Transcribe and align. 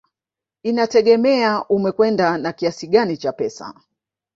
Inategemea 0.63 1.61
umekwenda 1.65 2.37
na 2.37 2.53
kiasi 2.53 2.87
gani 2.87 3.17
cha 3.17 3.31
pesa 3.33 3.73